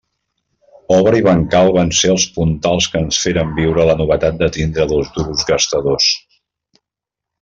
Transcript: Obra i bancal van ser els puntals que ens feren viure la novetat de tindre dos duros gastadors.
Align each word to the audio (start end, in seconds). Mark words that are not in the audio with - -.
Obra 0.95 1.17
i 1.19 1.25
bancal 1.27 1.67
van 1.75 1.91
ser 1.97 2.09
els 2.13 2.25
puntals 2.37 2.87
que 2.93 3.01
ens 3.07 3.19
feren 3.27 3.53
viure 3.59 3.85
la 3.91 3.97
novetat 4.03 4.41
de 4.41 4.49
tindre 4.57 4.89
dos 4.95 5.13
duros 5.19 5.45
gastadors. 5.51 6.09